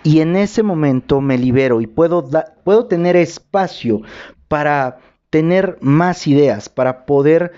Y 0.03 0.21
en 0.21 0.37
ese 0.37 0.63
momento 0.63 1.23
me 1.23 1.39
libero 1.39 1.81
y 1.81 1.87
puedo, 1.87 2.29
puedo 2.63 2.87
tener 2.87 3.17
espacio 3.17 4.03
para 4.49 4.99
tener 5.31 5.79
más 5.81 6.27
ideas, 6.27 6.69
para 6.69 7.07
poder 7.07 7.53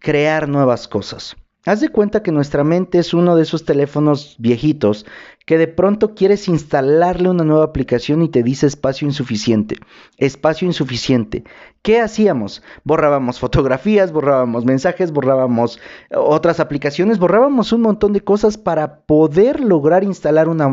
crear 0.00 0.48
nuevas 0.48 0.88
cosas. 0.88 1.36
Haz 1.66 1.80
de 1.80 1.88
cuenta 1.88 2.22
que 2.22 2.30
nuestra 2.30 2.62
mente 2.62 2.98
es 2.98 3.14
uno 3.14 3.36
de 3.36 3.42
esos 3.42 3.64
teléfonos 3.64 4.36
viejitos 4.38 5.06
que 5.46 5.56
de 5.56 5.66
pronto 5.66 6.14
quieres 6.14 6.46
instalarle 6.46 7.30
una 7.30 7.42
nueva 7.42 7.64
aplicación 7.64 8.20
y 8.20 8.28
te 8.28 8.42
dice 8.42 8.66
espacio 8.66 9.08
insuficiente, 9.08 9.76
espacio 10.18 10.66
insuficiente. 10.66 11.44
¿Qué 11.80 12.02
hacíamos? 12.02 12.62
Borrábamos 12.84 13.38
fotografías, 13.38 14.12
borrábamos 14.12 14.66
mensajes, 14.66 15.10
borrábamos 15.10 15.80
otras 16.14 16.60
aplicaciones, 16.60 17.18
borrábamos 17.18 17.72
un 17.72 17.80
montón 17.80 18.12
de 18.12 18.22
cosas 18.22 18.58
para 18.58 19.00
poder 19.06 19.60
lograr 19.60 20.04
instalar 20.04 20.50
una, 20.50 20.70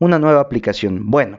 una 0.00 0.18
nueva 0.18 0.40
aplicación. 0.40 1.12
Bueno, 1.12 1.38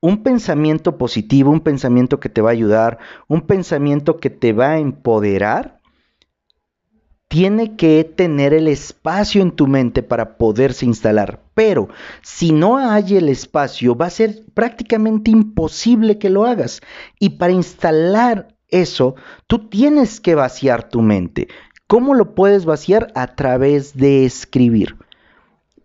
un 0.00 0.24
pensamiento 0.24 0.98
positivo, 0.98 1.52
un 1.52 1.60
pensamiento 1.60 2.18
que 2.18 2.28
te 2.28 2.40
va 2.40 2.50
a 2.50 2.54
ayudar, 2.54 2.98
un 3.28 3.42
pensamiento 3.42 4.16
que 4.16 4.30
te 4.30 4.52
va 4.52 4.70
a 4.70 4.78
empoderar 4.78 5.81
tiene 7.32 7.76
que 7.76 8.04
tener 8.04 8.52
el 8.52 8.68
espacio 8.68 9.40
en 9.40 9.52
tu 9.52 9.66
mente 9.66 10.02
para 10.02 10.36
poderse 10.36 10.84
instalar. 10.84 11.40
Pero 11.54 11.88
si 12.20 12.52
no 12.52 12.76
hay 12.76 13.16
el 13.16 13.30
espacio, 13.30 13.96
va 13.96 14.04
a 14.04 14.10
ser 14.10 14.42
prácticamente 14.52 15.30
imposible 15.30 16.18
que 16.18 16.28
lo 16.28 16.44
hagas. 16.44 16.82
Y 17.18 17.30
para 17.30 17.54
instalar 17.54 18.48
eso, 18.68 19.14
tú 19.46 19.70
tienes 19.70 20.20
que 20.20 20.34
vaciar 20.34 20.90
tu 20.90 21.00
mente. 21.00 21.48
¿Cómo 21.86 22.12
lo 22.12 22.34
puedes 22.34 22.66
vaciar? 22.66 23.10
A 23.14 23.28
través 23.28 23.96
de 23.96 24.26
escribir. 24.26 24.98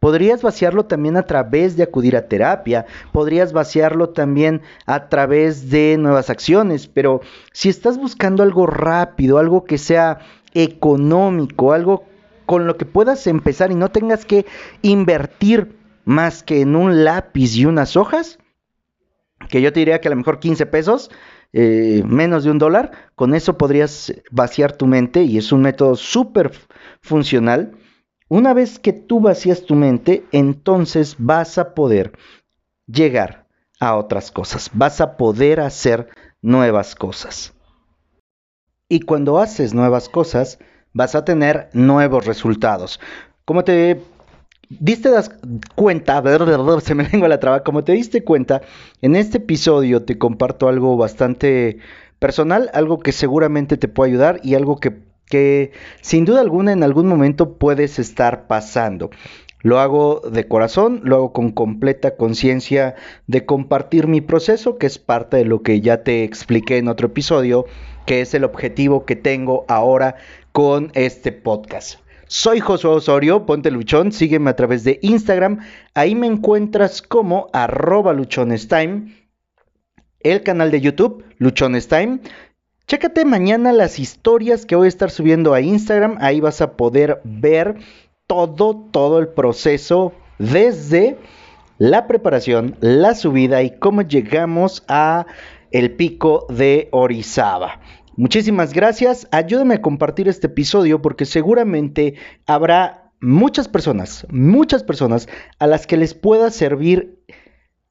Podrías 0.01 0.41
vaciarlo 0.41 0.85
también 0.85 1.15
a 1.15 1.23
través 1.23 1.77
de 1.77 1.83
acudir 1.83 2.17
a 2.17 2.27
terapia, 2.27 2.85
podrías 3.13 3.51
vaciarlo 3.53 4.09
también 4.09 4.61
a 4.85 5.07
través 5.07 5.69
de 5.69 5.95
nuevas 5.97 6.29
acciones, 6.29 6.87
pero 6.87 7.21
si 7.51 7.69
estás 7.69 7.97
buscando 7.97 8.43
algo 8.43 8.67
rápido, 8.67 9.39
algo 9.39 9.63
que 9.63 9.79
sea 9.79 10.19
económico, 10.63 11.73
algo 11.73 12.05
con 12.45 12.65
lo 12.65 12.77
que 12.77 12.85
puedas 12.85 13.27
empezar 13.27 13.71
y 13.71 13.75
no 13.75 13.89
tengas 13.89 14.25
que 14.25 14.45
invertir 14.81 15.77
más 16.05 16.43
que 16.43 16.61
en 16.61 16.75
un 16.75 17.03
lápiz 17.03 17.55
y 17.57 17.65
unas 17.65 17.97
hojas, 17.97 18.39
que 19.49 19.61
yo 19.61 19.73
te 19.73 19.81
diría 19.81 19.99
que 20.01 20.07
a 20.07 20.11
lo 20.11 20.17
mejor 20.17 20.39
15 20.39 20.65
pesos, 20.65 21.11
eh, 21.53 22.01
menos 22.05 22.43
de 22.43 22.51
un 22.51 22.57
dólar, 22.57 22.91
con 23.15 23.35
eso 23.35 23.57
podrías 23.57 24.13
vaciar 24.31 24.75
tu 24.75 24.87
mente 24.87 25.23
y 25.23 25.37
es 25.37 25.51
un 25.51 25.61
método 25.61 25.95
súper 25.95 26.51
funcional. 27.01 27.73
Una 28.29 28.53
vez 28.53 28.79
que 28.79 28.93
tú 28.93 29.19
vacías 29.19 29.65
tu 29.65 29.75
mente, 29.75 30.25
entonces 30.31 31.15
vas 31.19 31.57
a 31.57 31.73
poder 31.73 32.13
llegar 32.87 33.45
a 33.79 33.95
otras 33.95 34.31
cosas, 34.31 34.71
vas 34.73 35.01
a 35.01 35.17
poder 35.17 35.59
hacer 35.59 36.09
nuevas 36.41 36.95
cosas. 36.95 37.53
Y 38.89 39.01
cuando 39.01 39.39
haces 39.39 39.73
nuevas 39.73 40.07
cosas, 40.07 40.59
vas 40.93 41.13
a 41.13 41.25
tener 41.25 41.69
nuevos 41.73 42.25
resultados. 42.25 43.01
Como 43.43 43.65
te 43.65 43.99
diste 44.69 45.09
cuenta, 45.75 46.23
se 46.81 46.95
me 46.95 47.03
lengua 47.09 47.27
la 47.27 47.39
traba, 47.39 47.63
como 47.63 47.83
te 47.83 47.91
diste 47.91 48.23
cuenta, 48.23 48.61
en 49.01 49.17
este 49.17 49.39
episodio 49.39 50.03
te 50.03 50.17
comparto 50.17 50.69
algo 50.69 50.95
bastante 50.95 51.79
personal, 52.19 52.69
algo 52.73 52.99
que 52.99 53.11
seguramente 53.11 53.75
te 53.75 53.89
puede 53.89 54.11
ayudar 54.11 54.39
y 54.41 54.55
algo 54.55 54.77
que, 54.77 54.99
que 55.25 55.73
sin 55.99 56.23
duda 56.23 56.39
alguna 56.39 56.71
en 56.71 56.83
algún 56.83 57.07
momento 57.07 57.57
puedes 57.57 57.99
estar 57.99 58.47
pasando. 58.47 59.09
Lo 59.63 59.79
hago 59.79 60.21
de 60.21 60.47
corazón, 60.47 61.01
lo 61.03 61.17
hago 61.17 61.33
con 61.33 61.51
completa 61.51 62.15
conciencia 62.15 62.95
de 63.25 63.45
compartir 63.45 64.07
mi 64.07 64.21
proceso, 64.21 64.77
que 64.77 64.87
es 64.87 64.97
parte 64.97 65.35
de 65.35 65.45
lo 65.45 65.61
que 65.61 65.81
ya 65.81 66.03
te 66.03 66.23
expliqué 66.23 66.77
en 66.77 66.87
otro 66.87 67.07
episodio 67.07 67.65
que 68.07 68.21
es 68.21 68.33
el 68.33 68.45
objetivo 68.45 69.05
que 69.05 69.17
tengo 69.17 69.65
ahora 69.67 70.15
con 70.53 70.91
este 70.95 71.31
podcast. 71.33 71.99
Soy 72.25 72.61
Josué 72.61 72.91
Osorio, 72.91 73.45
ponte 73.45 73.69
luchón, 73.69 74.11
sígueme 74.11 74.49
a 74.49 74.55
través 74.55 74.83
de 74.85 74.97
Instagram, 75.01 75.59
ahí 75.93 76.15
me 76.15 76.25
encuentras 76.25 77.01
como 77.01 77.49
arroba 77.53 78.13
luchonestime, 78.13 79.13
el 80.21 80.41
canal 80.41 80.71
de 80.71 80.81
YouTube, 80.81 81.25
luchonestime. 81.37 82.19
Chécate 82.87 83.25
mañana 83.25 83.73
las 83.73 83.99
historias 83.99 84.65
que 84.65 84.77
voy 84.77 84.85
a 84.85 84.89
estar 84.89 85.11
subiendo 85.11 85.53
a 85.53 85.59
Instagram, 85.59 86.17
ahí 86.21 86.39
vas 86.39 86.61
a 86.61 86.77
poder 86.77 87.21
ver 87.25 87.75
todo, 88.25 88.87
todo 88.91 89.19
el 89.19 89.27
proceso 89.27 90.13
desde 90.39 91.17
la 91.77 92.07
preparación, 92.07 92.77
la 92.79 93.15
subida 93.15 93.63
y 93.63 93.77
cómo 93.77 94.01
llegamos 94.01 94.85
a 94.87 95.25
el 95.71 95.91
pico 95.91 96.45
de 96.49 96.87
Orizaba. 96.91 97.81
Muchísimas 98.17 98.73
gracias, 98.73 99.27
ayúdame 99.29 99.75
a 99.75 99.81
compartir 99.83 100.27
este 100.27 100.47
episodio 100.47 101.03
porque 101.03 101.23
seguramente 101.23 102.15
habrá 102.47 103.11
muchas 103.21 103.67
personas, 103.67 104.25
muchas 104.31 104.81
personas 104.81 105.29
a 105.59 105.67
las 105.67 105.85
que 105.85 105.97
les 105.97 106.15
pueda 106.15 106.49
servir 106.49 107.23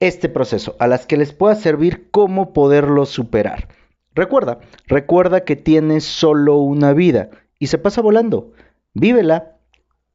este 0.00 0.28
proceso, 0.28 0.74
a 0.80 0.88
las 0.88 1.06
que 1.06 1.16
les 1.16 1.32
pueda 1.32 1.54
servir 1.54 2.10
cómo 2.10 2.52
poderlo 2.52 3.06
superar. 3.06 3.68
Recuerda, 4.16 4.58
recuerda 4.88 5.44
que 5.44 5.54
tienes 5.54 6.02
solo 6.02 6.56
una 6.56 6.92
vida 6.92 7.30
y 7.60 7.68
se 7.68 7.78
pasa 7.78 8.02
volando. 8.02 8.52
Vívela, 8.94 9.58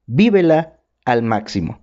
vívela 0.07 0.77
al 1.05 1.23
máximo. 1.23 1.80